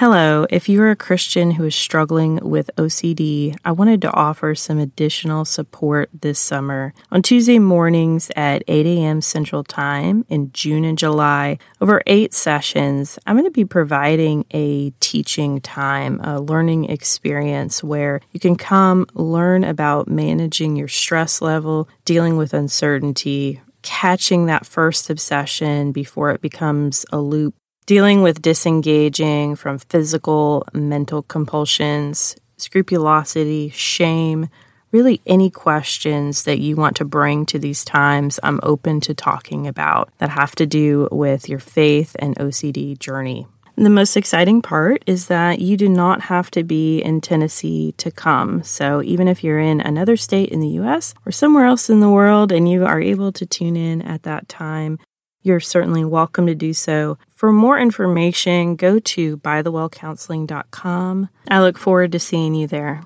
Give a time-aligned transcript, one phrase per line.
[0.00, 4.78] Hello, if you're a Christian who is struggling with OCD, I wanted to offer some
[4.78, 6.94] additional support this summer.
[7.12, 9.20] On Tuesday mornings at 8 a.m.
[9.20, 14.88] Central Time in June and July, over eight sessions, I'm going to be providing a
[15.00, 21.90] teaching time, a learning experience where you can come learn about managing your stress level,
[22.06, 27.54] dealing with uncertainty, catching that first obsession before it becomes a loop
[27.90, 34.48] dealing with disengaging from physical, mental compulsions, scrupulosity, shame,
[34.92, 39.66] really any questions that you want to bring to these times, I'm open to talking
[39.66, 43.48] about that have to do with your faith and OCD journey.
[43.76, 48.12] The most exciting part is that you do not have to be in Tennessee to
[48.12, 48.62] come.
[48.62, 52.10] So, even if you're in another state in the US or somewhere else in the
[52.10, 55.00] world and you are able to tune in at that time,
[55.42, 57.18] you're certainly welcome to do so.
[57.34, 61.28] For more information, go to bythewellcounseling.com.
[61.48, 63.02] I look forward to seeing you there.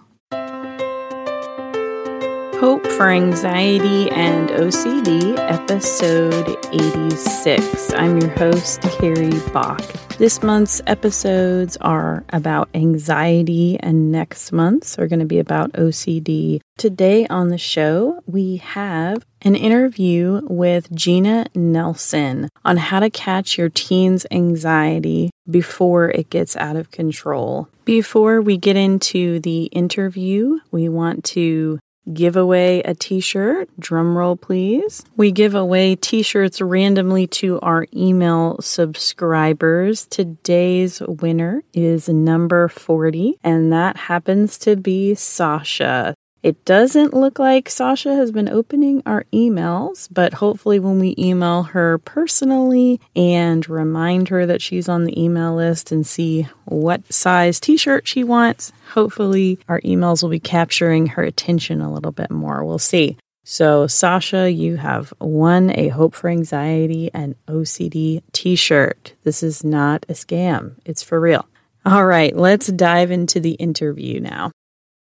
[2.64, 7.92] Hope for Anxiety and OCD, episode 86.
[7.92, 9.82] I'm your host, Carrie Bock.
[10.16, 16.62] This month's episodes are about anxiety, and next month's are going to be about OCD.
[16.78, 23.58] Today on the show, we have an interview with Gina Nelson on how to catch
[23.58, 27.68] your teen's anxiety before it gets out of control.
[27.84, 31.78] Before we get into the interview, we want to
[32.12, 33.68] give away a t-shirt.
[33.78, 35.04] Drum roll, please.
[35.16, 40.06] We give away t-shirts randomly to our email subscribers.
[40.06, 46.13] Today's winner is number 40, and that happens to be Sasha.
[46.44, 51.62] It doesn't look like Sasha has been opening our emails, but hopefully, when we email
[51.62, 57.58] her personally and remind her that she's on the email list and see what size
[57.58, 62.30] t shirt she wants, hopefully, our emails will be capturing her attention a little bit
[62.30, 62.62] more.
[62.62, 63.16] We'll see.
[63.44, 69.14] So, Sasha, you have won a Hope for Anxiety and OCD t shirt.
[69.22, 71.48] This is not a scam, it's for real.
[71.86, 74.50] All right, let's dive into the interview now.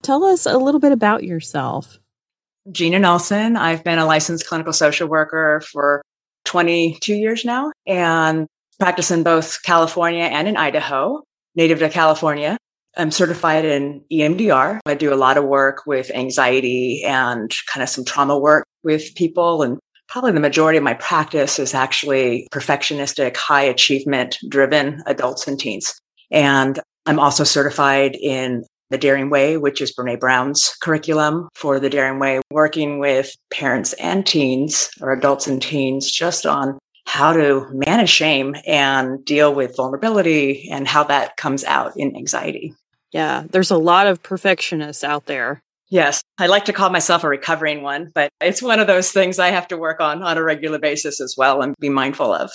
[0.03, 1.99] Tell us a little bit about yourself.
[2.71, 3.57] Gina Nelson.
[3.57, 6.03] I've been a licensed clinical social worker for
[6.45, 8.47] 22 years now and
[8.79, 11.23] practice in both California and in Idaho,
[11.55, 12.57] native to California.
[12.97, 14.81] I'm certified in EMDR.
[14.87, 19.15] I do a lot of work with anxiety and kind of some trauma work with
[19.15, 19.63] people.
[19.63, 19.79] And
[20.09, 26.01] probably the majority of my practice is actually perfectionistic, high achievement driven adults and teens.
[26.31, 31.91] And I'm also certified in the Daring Way, which is Brene Brown's curriculum for the
[31.91, 37.67] Daring Way, working with parents and teens or adults and teens just on how to
[37.73, 42.75] manage shame and deal with vulnerability and how that comes out in anxiety.
[43.13, 45.63] Yeah, there's a lot of perfectionists out there.
[45.89, 49.39] Yes, I like to call myself a recovering one, but it's one of those things
[49.39, 52.51] I have to work on on a regular basis as well and be mindful of.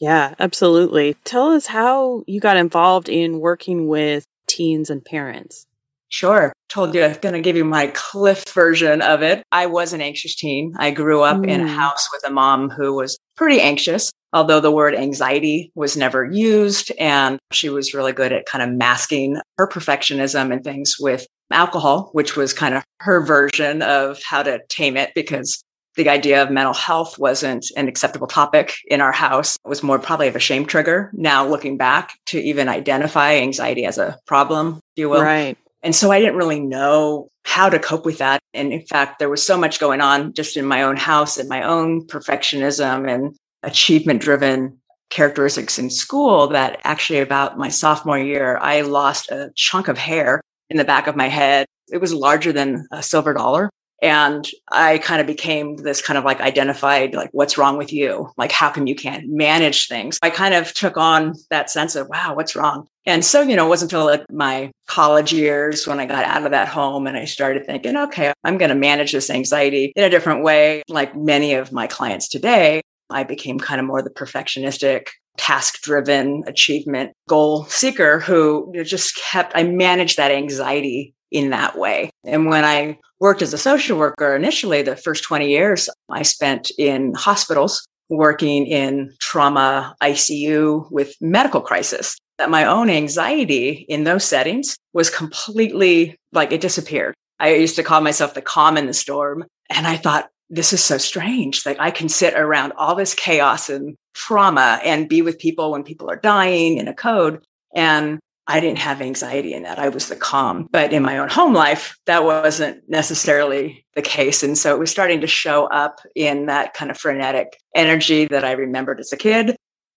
[0.00, 1.14] Yeah, absolutely.
[1.24, 5.66] Tell us how you got involved in working with teens and parents.
[6.08, 6.52] Sure.
[6.68, 9.42] Told you I'm going to give you my cliff version of it.
[9.52, 10.72] I was an anxious teen.
[10.78, 11.48] I grew up mm.
[11.48, 11.74] in a mm.
[11.74, 16.92] house with a mom who was pretty anxious, although the word anxiety was never used.
[16.98, 22.10] And she was really good at kind of masking her perfectionism and things with alcohol,
[22.12, 25.62] which was kind of her version of how to tame it because
[25.96, 29.56] the idea of mental health wasn't an acceptable topic in our house.
[29.64, 31.10] It was more probably of a shame trigger.
[31.14, 35.22] Now looking back to even identify anxiety as a problem, if you will.
[35.22, 35.56] Right.
[35.86, 38.40] And so I didn't really know how to cope with that.
[38.52, 41.48] And in fact, there was so much going on just in my own house and
[41.48, 44.76] my own perfectionism and achievement driven
[45.10, 50.40] characteristics in school that actually about my sophomore year, I lost a chunk of hair
[50.70, 51.66] in the back of my head.
[51.92, 53.70] It was larger than a silver dollar.
[54.02, 58.30] And I kind of became this kind of like identified, like, what's wrong with you?
[58.36, 60.18] Like, how come you can't manage things?
[60.22, 62.88] I kind of took on that sense of, wow, what's wrong?
[63.06, 66.44] And so, you know, it wasn't until like my college years when I got out
[66.44, 70.04] of that home and I started thinking, okay, I'm going to manage this anxiety in
[70.04, 70.82] a different way.
[70.88, 75.06] Like many of my clients today, I became kind of more the perfectionistic,
[75.36, 82.10] task driven achievement goal seeker who just kept, I managed that anxiety in that way.
[82.24, 86.70] And when I worked as a social worker initially, the first 20 years I spent
[86.78, 92.16] in hospitals working in trauma ICU with medical crisis.
[92.38, 97.14] That my own anxiety in those settings was completely like it disappeared.
[97.40, 99.44] I used to call myself the calm in the storm.
[99.70, 101.66] And I thought, this is so strange.
[101.66, 105.82] Like I can sit around all this chaos and trauma and be with people when
[105.82, 107.42] people are dying in a code.
[107.74, 109.78] And I didn't have anxiety in that.
[109.78, 110.68] I was the calm.
[110.70, 114.42] But in my own home life, that wasn't necessarily the case.
[114.42, 118.44] And so it was starting to show up in that kind of frenetic energy that
[118.44, 119.56] I remembered as a kid.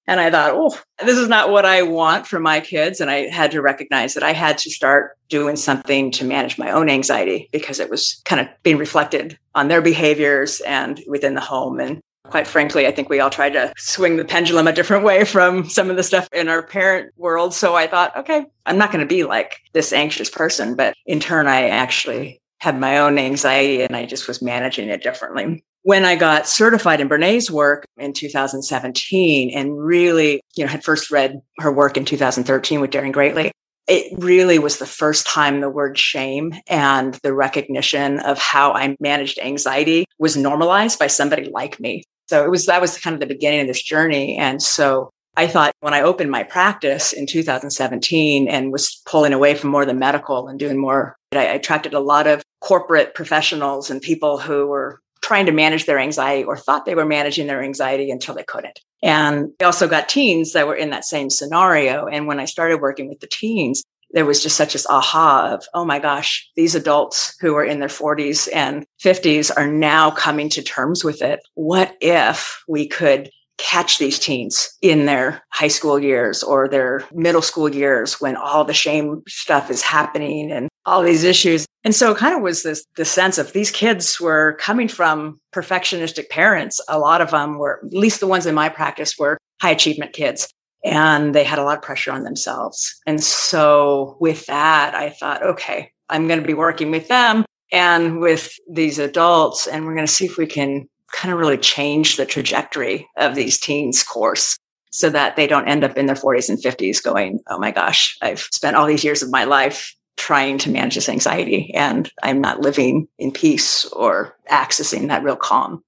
[0.10, 3.02] And I thought, oh, this is not what I want for my kids.
[3.02, 6.72] And I had to recognize that I had to start doing something to manage my
[6.72, 11.42] own anxiety because it was kind of being reflected on their behaviors and within the
[11.42, 11.82] home.
[11.82, 15.24] And quite frankly, I think we all tried to swing the pendulum a different way
[15.26, 17.54] from some of the stuff in our parent world.
[17.54, 20.76] So I thought, okay, I'm not going to be like this anxious person.
[20.76, 25.04] But in turn, I actually had my own anxiety and I just was managing it
[25.04, 30.84] differently when I got certified in Brene's work in 2017 and really, you know, had
[30.84, 33.54] first read her work in 2013 with Daring Greatly,
[33.88, 38.98] it really was the first time the word shame and the recognition of how I
[39.00, 42.04] managed anxiety was normalized by somebody like me.
[42.28, 44.38] So it was, that was kind of the beginning of this journey.
[44.38, 49.56] And so I thought when I opened my practice in 2017 and was pulling away
[49.56, 54.02] from more than medical and doing more, I attracted a lot of corporate professionals and
[54.02, 58.10] people who were trying to manage their anxiety or thought they were managing their anxiety
[58.10, 58.80] until they couldn't.
[59.04, 62.08] And we also got teens that were in that same scenario.
[62.08, 65.66] And when I started working with the teens, there was just such this aha of,
[65.74, 70.50] oh my gosh, these adults who are in their 40s and 50s are now coming
[70.50, 71.40] to terms with it.
[71.56, 77.42] What if we could catch these teens in their high school years or their middle
[77.42, 81.66] school years when all the shame stuff is happening and all these issues.
[81.84, 85.40] And so it kind of was this the sense of these kids were coming from
[85.54, 86.80] perfectionistic parents.
[86.88, 90.14] A lot of them were, at least the ones in my practice were high achievement
[90.14, 90.48] kids
[90.88, 93.00] and they had a lot of pressure on themselves.
[93.06, 98.20] And so with that, I thought, okay, I'm going to be working with them and
[98.20, 102.16] with these adults and we're going to see if we can kind of really change
[102.16, 104.58] the trajectory of these teens course
[104.92, 108.18] so that they don't end up in their 40s and 50s going, oh my gosh,
[108.22, 112.42] I've spent all these years of my life trying to manage this anxiety and I'm
[112.42, 115.84] not living in peace or accessing that real calm.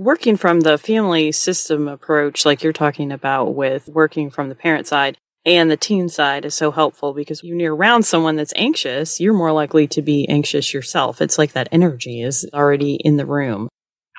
[0.00, 4.86] Working from the family system approach, like you're talking about with working from the parent
[4.86, 9.20] side and the teen side is so helpful because when you're around someone that's anxious,
[9.20, 11.20] you're more likely to be anxious yourself.
[11.20, 13.68] It's like that energy is already in the room.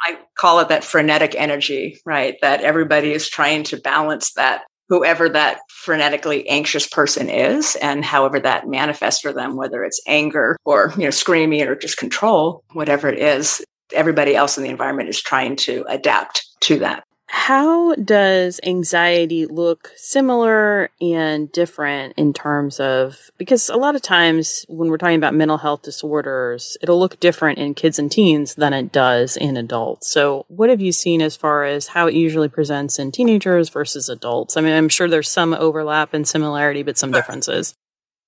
[0.06, 2.36] I call it that frenetic energy, right?
[2.44, 8.39] That everybody is trying to balance that, whoever that frenetically anxious person is, and however
[8.39, 13.10] that manifests for them, whether it's anger or, you know, screaming or just control, whatever
[13.10, 17.03] it is, everybody else in the environment is trying to adapt to that.
[17.33, 24.65] How does anxiety look similar and different in terms of, because a lot of times
[24.67, 28.73] when we're talking about mental health disorders, it'll look different in kids and teens than
[28.73, 30.11] it does in adults.
[30.11, 34.09] So what have you seen as far as how it usually presents in teenagers versus
[34.09, 34.57] adults?
[34.57, 37.75] I mean, I'm sure there's some overlap and similarity, but some differences.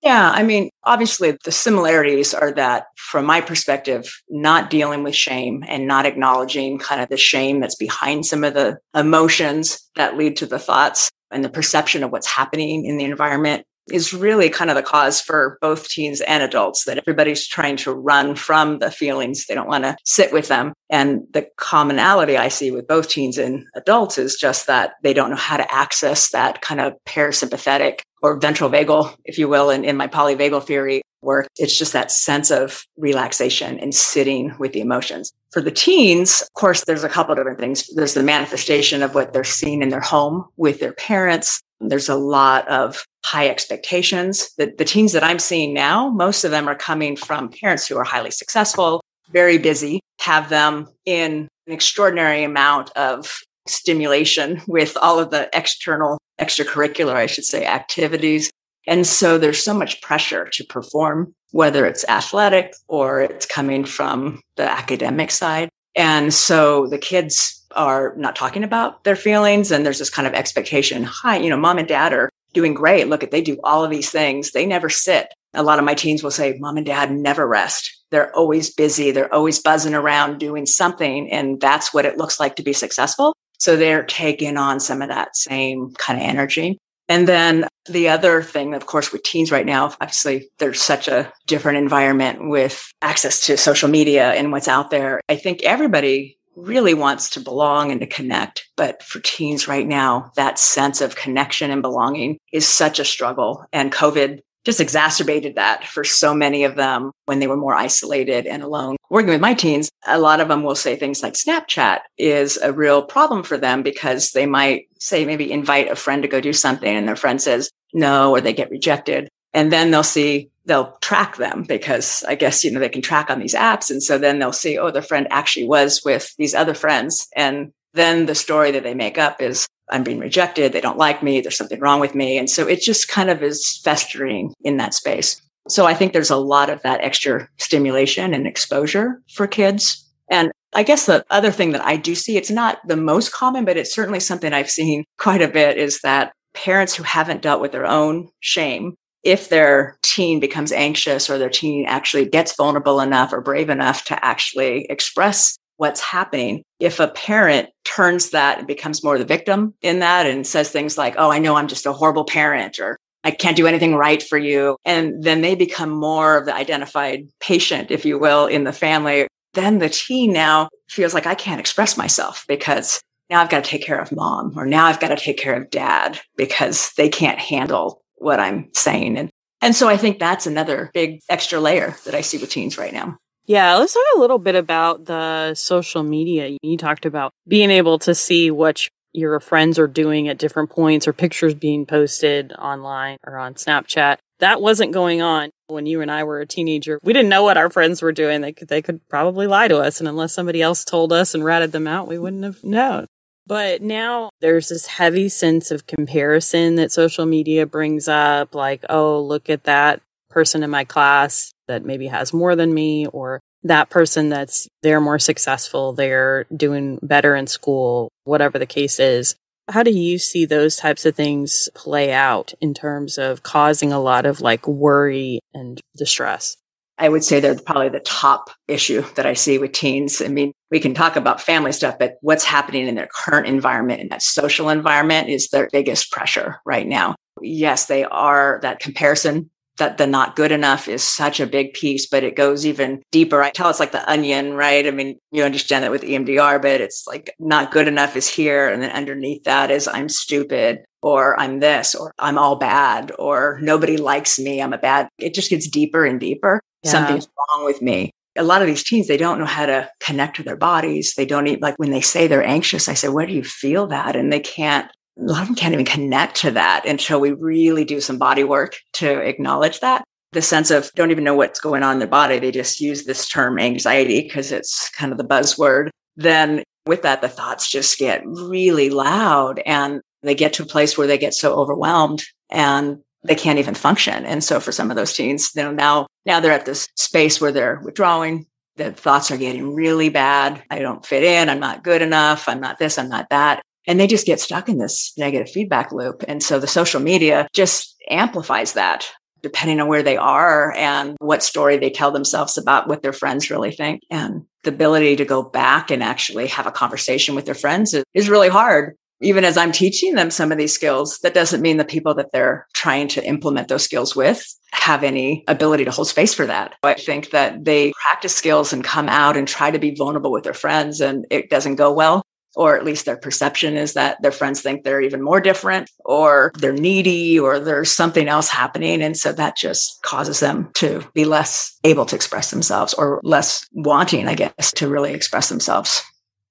[0.04, 5.64] Yeah, I mean, obviously, the similarities are that, from my perspective, not dealing with shame
[5.66, 10.36] and not acknowledging kind of the shame that's behind some of the emotions that lead
[10.38, 14.70] to the thoughts and the perception of what's happening in the environment is really kind
[14.70, 18.92] of the cause for both teens and adults that everybody's trying to run from the
[18.92, 19.46] feelings.
[19.46, 20.74] They don't want to sit with them.
[20.90, 25.32] And the commonality I see with both teens and adults is just that they don't
[25.32, 29.84] know how to access that kind of parasympathetic or ventral vagal, if you will, in,
[29.84, 31.48] in my polyvagal theory work.
[31.58, 35.31] It's just that sense of relaxation and sitting with the emotions.
[35.52, 37.88] For the teens, of course, there's a couple different things.
[37.95, 41.62] There's the manifestation of what they're seeing in their home with their parents.
[41.80, 44.54] There's a lot of high expectations.
[44.57, 47.97] The, the teens that I'm seeing now, most of them are coming from parents who
[47.97, 55.19] are highly successful, very busy, have them in an extraordinary amount of stimulation with all
[55.19, 58.52] of the external, extracurricular, I should say, activities.
[58.85, 64.42] And so there's so much pressure to perform, whether it's athletic or it's coming from
[64.57, 65.69] the academic side.
[65.95, 70.33] And so the kids are not talking about their feelings and there's this kind of
[70.33, 71.04] expectation.
[71.04, 73.07] Hi, you know, mom and dad are doing great.
[73.07, 74.52] Look at, they do all of these things.
[74.52, 75.33] They never sit.
[75.54, 78.04] A lot of my teens will say, mom and dad never rest.
[78.12, 79.12] They're always busy.
[79.12, 81.31] They're always buzzing around doing something.
[81.31, 83.35] And that's what it looks like to be successful.
[83.60, 86.78] So they're taking on some of that same kind of energy.
[87.10, 91.31] And then the other thing, of course, with teens right now, obviously there's such a
[91.48, 95.19] different environment with access to social media and what's out there.
[95.28, 98.69] I think everybody really wants to belong and to connect.
[98.78, 103.66] But for teens right now, that sense of connection and belonging is such a struggle.
[103.74, 108.46] And COVID just exacerbated that for so many of them when they were more isolated
[108.46, 108.96] and alone.
[109.10, 112.74] Working with my teens, a lot of them will say things like Snapchat is a
[112.74, 116.54] real problem for them because they might say, maybe invite a friend to go do
[116.54, 119.30] something and their friend says no, or they get rejected.
[119.54, 123.30] And then they'll see, they'll track them because I guess, you know, they can track
[123.30, 123.92] on these apps.
[123.92, 127.28] And so then they'll see, oh, their friend actually was with these other friends.
[127.36, 130.73] And then the story that they make up is, I'm being rejected.
[130.73, 131.40] They don't like me.
[131.40, 132.38] There's something wrong with me.
[132.38, 135.40] And so it just kind of is festering in that space.
[135.69, 140.06] So I think there's a lot of that extra stimulation and exposure for kids.
[140.30, 143.64] And I guess the other thing that I do see, it's not the most common,
[143.64, 147.62] but it's certainly something I've seen quite a bit is that parents who haven't dealt
[147.62, 153.00] with their own shame, if their teen becomes anxious or their teen actually gets vulnerable
[153.00, 158.68] enough or brave enough to actually express what's happening, if a parent turns that and
[158.68, 161.85] becomes more the victim in that and says things like, Oh, I know I'm just
[161.85, 164.78] a horrible parent or I can't do anything right for you.
[164.85, 169.28] And then they become more of the identified patient, if you will, in the family.
[169.54, 173.69] Then the teen now feels like I can't express myself because now I've got to
[173.69, 177.07] take care of mom or now I've got to take care of dad because they
[177.07, 179.18] can't handle what I'm saying.
[179.18, 179.30] And,
[179.61, 182.94] and so I think that's another big extra layer that I see with teens right
[182.94, 183.18] now.
[183.45, 186.57] Yeah, let's talk a little bit about the social media.
[186.62, 191.07] You talked about being able to see what your friends are doing at different points
[191.07, 194.18] or pictures being posted online or on Snapchat.
[194.40, 197.00] That wasn't going on when you and I were a teenager.
[197.04, 198.42] We didn't know what our friends were doing.
[198.42, 200.00] They could, they could probably lie to us.
[200.00, 203.07] And unless somebody else told us and ratted them out, we wouldn't have known.
[203.45, 208.56] But now there's this heavy sense of comparison that social media brings up.
[208.56, 213.08] Like, oh, look at that person in my class that maybe has more than me
[213.08, 219.00] or that person that's they're more successful, they're doing better in school, whatever the case
[219.00, 219.36] is.
[219.70, 224.00] How do you see those types of things play out in terms of causing a
[224.00, 226.58] lot of like worry and distress?
[226.98, 230.22] I would say they're probably the top issue that I see with teens.
[230.22, 234.02] I mean, we can talk about family stuff, but what's happening in their current environment
[234.02, 237.16] and that social environment is their biggest pressure right now.
[237.42, 242.06] Yes, they are that comparison that the not good enough is such a big piece,
[242.07, 243.42] but it goes even deeper.
[243.42, 244.85] I tell it's like the onion, right?
[244.85, 248.69] I mean, you understand that with EMDR, but it's like not good enough is here.
[248.69, 253.59] And then underneath that is I'm stupid or I'm this or I'm all bad or
[253.61, 254.61] nobody likes me.
[254.61, 255.09] I'm a bad.
[255.18, 256.61] It just gets deeper and deeper.
[256.83, 256.92] Yeah.
[256.92, 258.11] Something's wrong with me.
[258.35, 261.13] A lot of these teens, they don't know how to connect to their bodies.
[261.15, 262.89] They don't even like when they say they're anxious.
[262.89, 264.15] I say, where do you feel that?
[264.15, 267.86] And they can't a lot of them can't even connect to that until we really
[267.86, 270.04] do some body work to acknowledge that.
[270.32, 272.40] The sense of don't even know what's going on in their body.
[272.40, 275.90] They just use this term anxiety because it's kind of the buzzword.
[276.16, 280.98] Then with that, the thoughts just get really loud and they get to a place
[280.98, 284.26] where they get so overwhelmed and they can't even function.
[284.26, 287.40] And so for some of those teens, you know, now, now they're at this space
[287.40, 288.48] where they're withdrawing.
[288.78, 290.64] The thoughts are getting really bad.
[290.72, 291.48] I don't fit in.
[291.48, 292.50] I'm not good enough.
[292.50, 292.98] I'm not this.
[292.98, 296.23] I'm not that and they just get stuck in this negative feedback loop.
[296.28, 299.09] And so the social media just amplifies that
[299.44, 303.52] depending on where they are and what story they tell themselves about what their friends
[303.52, 304.02] really think.
[304.09, 308.30] And the ability to go back and actually have a conversation with their friends is,
[308.30, 308.95] really hard.
[309.21, 312.31] Even as I'm teaching them some of these skills, that doesn't mean the people that
[312.31, 316.75] they're trying to implement those skills with have any ability to hold space for that.
[316.83, 320.45] I think that they practice skills and come out and try to be vulnerable with
[320.45, 322.23] their friends and it doesn't go well
[322.56, 326.52] or at least their perception is that their friends think they're even more different or
[326.57, 329.02] they're needy or there's something else happening.
[329.02, 333.68] And so that just causes them to be less able to express themselves or less
[333.72, 336.04] wanting, I guess, to really express themselves.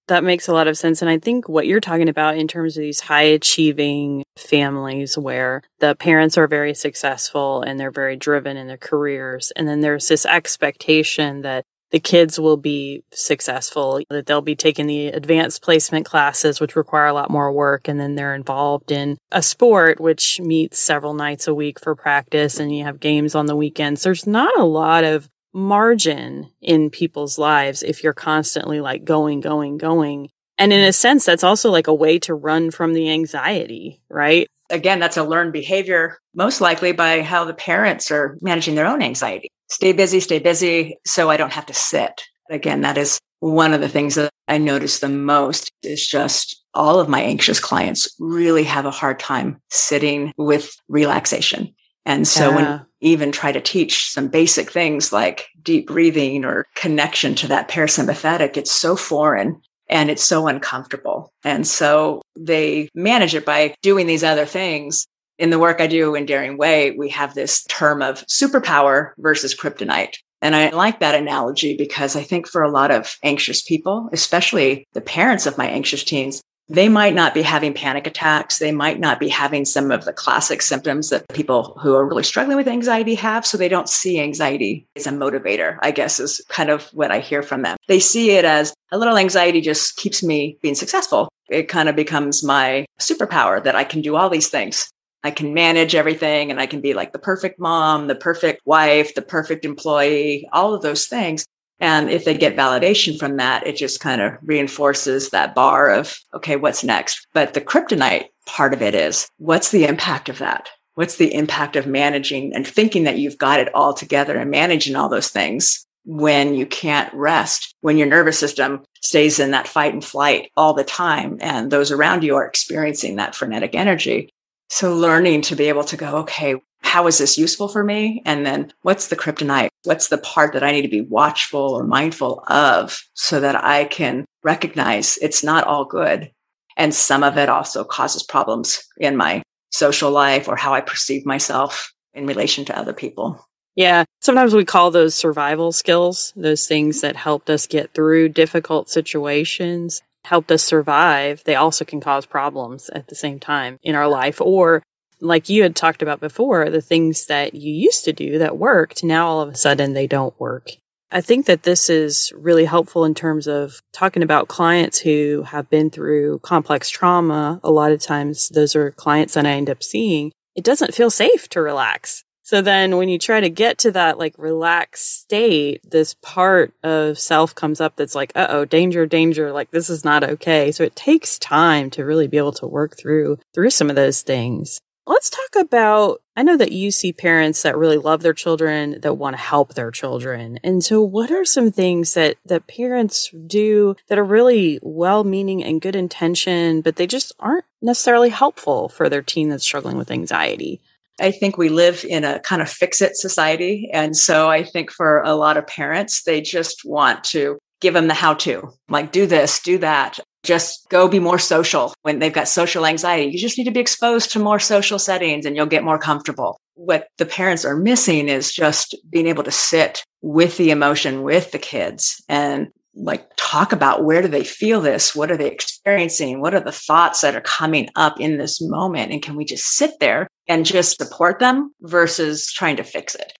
[0.08, 1.00] That makes a lot of sense.
[1.00, 5.62] And I think what you're talking about in terms of these high achieving families where
[5.78, 9.52] the parents are very successful and they're very driven in their careers.
[9.54, 14.86] And then there's this expectation that the kids will be successful, that they'll be taking
[14.86, 17.86] the advanced placement classes, which require a lot more work.
[17.86, 22.58] And then they're involved in a sport, which meets several nights a week for practice
[22.58, 24.02] and you have games on the weekends.
[24.02, 29.76] There's not a lot of margin in people's lives if you're constantly like going, going,
[29.76, 30.30] going.
[30.56, 34.46] And in a sense, that's also like a way to run from the anxiety, right?
[34.70, 39.02] Again, that's a learned behavior, most likely by how the parents are managing their own
[39.02, 42.22] anxiety stay busy, stay busy so I don't have to sit.
[42.50, 47.00] Again, that is one of the things that I notice the most is just all
[47.00, 51.74] of my anxious clients really have a hard time sitting with relaxation.
[52.04, 52.56] And so yeah.
[52.56, 57.68] when even try to teach some basic things like deep breathing or connection to that
[57.68, 61.32] parasympathetic, it's so foreign and it's so uncomfortable.
[61.44, 65.06] And so they manage it by doing these other things
[65.42, 69.56] in the work I do in Daring Way, we have this term of superpower versus
[69.56, 70.14] kryptonite.
[70.40, 74.86] And I like that analogy because I think for a lot of anxious people, especially
[74.92, 78.60] the parents of my anxious teens, they might not be having panic attacks.
[78.60, 82.22] They might not be having some of the classic symptoms that people who are really
[82.22, 83.44] struggling with anxiety have.
[83.44, 87.18] So they don't see anxiety as a motivator, I guess is kind of what I
[87.18, 87.76] hear from them.
[87.88, 91.28] They see it as a little anxiety just keeps me being successful.
[91.50, 94.88] It kind of becomes my superpower that I can do all these things.
[95.24, 99.14] I can manage everything and I can be like the perfect mom, the perfect wife,
[99.14, 101.46] the perfect employee, all of those things.
[101.78, 106.16] And if they get validation from that, it just kind of reinforces that bar of,
[106.34, 107.26] okay, what's next?
[107.34, 110.68] But the kryptonite part of it is what's the impact of that?
[110.94, 114.94] What's the impact of managing and thinking that you've got it all together and managing
[114.94, 119.92] all those things when you can't rest, when your nervous system stays in that fight
[119.92, 124.32] and flight all the time and those around you are experiencing that frenetic energy.
[124.72, 128.22] So learning to be able to go, okay, how is this useful for me?
[128.24, 129.68] And then what's the kryptonite?
[129.84, 133.84] What's the part that I need to be watchful or mindful of so that I
[133.84, 136.32] can recognize it's not all good.
[136.78, 141.26] And some of it also causes problems in my social life or how I perceive
[141.26, 143.46] myself in relation to other people.
[143.74, 144.04] Yeah.
[144.22, 150.00] Sometimes we call those survival skills, those things that helped us get through difficult situations,
[150.24, 151.42] helped us survive.
[151.44, 154.82] They also can cause problems at the same time in our life or
[155.22, 159.04] like you had talked about before, the things that you used to do that worked,
[159.04, 160.72] now all of a sudden they don't work.
[161.12, 165.68] I think that this is really helpful in terms of talking about clients who have
[165.70, 167.60] been through complex trauma.
[167.62, 170.32] A lot of times those are clients that I end up seeing.
[170.56, 172.24] It doesn't feel safe to relax.
[172.52, 177.18] So then when you try to get to that like relaxed state, this part of
[177.18, 180.70] self comes up that's like, uh oh, danger, danger, like this is not okay.
[180.70, 184.20] So it takes time to really be able to work through through some of those
[184.20, 184.78] things.
[185.06, 189.14] Let's talk about I know that you see parents that really love their children that
[189.14, 190.60] want to help their children.
[190.62, 195.80] And so what are some things that that parents do that are really well-meaning and
[195.80, 200.82] good intention but they just aren't necessarily helpful for their teen that's struggling with anxiety?
[201.22, 203.88] I think we live in a kind of fix it society.
[203.92, 208.08] And so I think for a lot of parents, they just want to give them
[208.08, 212.32] the how to like do this, do that just go be more social when they've
[212.32, 213.30] got social anxiety.
[213.30, 216.58] You just need to be exposed to more social settings and you'll get more comfortable.
[216.74, 221.52] What the parents are missing is just being able to sit with the emotion with
[221.52, 225.14] the kids and like talk about where do they feel this?
[225.14, 226.40] What are they experiencing?
[226.40, 229.12] What are the thoughts that are coming up in this moment?
[229.12, 233.32] And can we just sit there and just support them versus trying to fix it?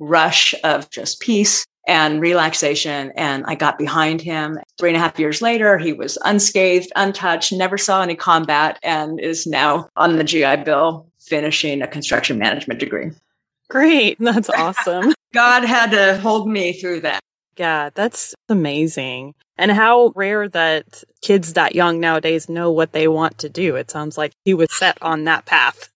[0.00, 3.10] rush of just peace and relaxation.
[3.16, 4.58] And I got behind him.
[4.78, 9.18] Three and a half years later, he was unscathed, untouched, never saw any combat, and
[9.18, 13.10] is now on the GI Bill finishing a construction management degree.
[13.68, 14.18] Great.
[14.20, 15.12] That's awesome.
[15.34, 17.20] God had to hold me through that.
[17.58, 19.34] Yeah, that's amazing.
[19.58, 23.74] And how rare that kids that young nowadays know what they want to do.
[23.74, 25.90] It sounds like he was set on that path.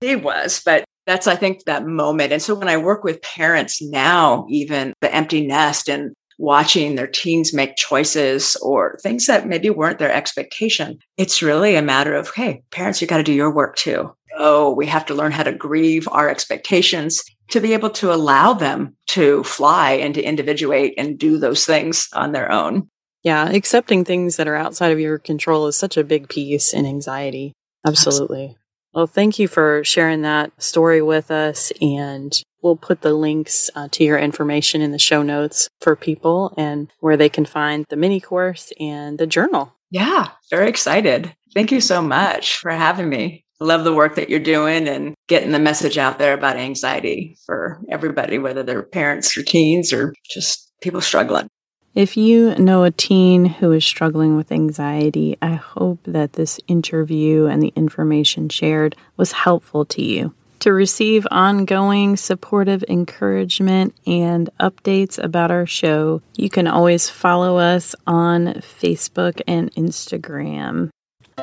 [0.00, 2.32] He was, but that's, I think, that moment.
[2.32, 7.06] And so when I work with parents now, even the empty nest and watching their
[7.06, 12.30] teens make choices or things that maybe weren't their expectation, it's really a matter of,
[12.34, 14.14] hey, parents, you got to do your work too.
[14.38, 18.52] Oh, we have to learn how to grieve our expectations to be able to allow
[18.52, 22.88] them to fly and to individuate and do those things on their own.
[23.22, 26.86] Yeah, accepting things that are outside of your control is such a big piece in
[26.86, 27.52] anxiety.
[27.86, 28.56] Absolutely.
[28.92, 31.72] Well, thank you for sharing that story with us.
[31.80, 36.52] And we'll put the links uh, to your information in the show notes for people
[36.56, 39.74] and where they can find the mini course and the journal.
[39.90, 41.34] Yeah, very excited.
[41.54, 43.44] Thank you so much for having me.
[43.60, 47.36] I love the work that you're doing and getting the message out there about anxiety
[47.44, 51.48] for everybody, whether they're parents or teens or just people struggling.
[51.94, 57.46] If you know a teen who is struggling with anxiety, I hope that this interview
[57.46, 60.32] and the information shared was helpful to you.
[60.60, 67.96] To receive ongoing supportive encouragement and updates about our show, you can always follow us
[68.06, 70.90] on Facebook and Instagram.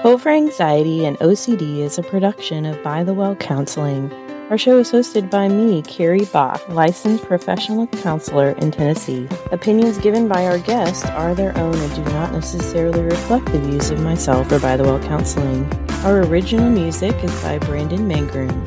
[0.05, 4.11] Over Anxiety and OCD is a production of By the Well Counseling
[4.49, 9.27] our show is hosted by me, Carrie Bock, licensed professional counselor in Tennessee.
[9.51, 13.89] Opinions given by our guests are their own and do not necessarily reflect the views
[13.89, 15.71] of myself or By the Well Counseling.
[16.05, 18.63] Our original music is by Brandon Mangroom.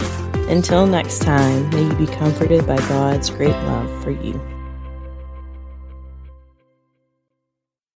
[0.50, 4.49] Until next time, may you be comforted by God's great love for you.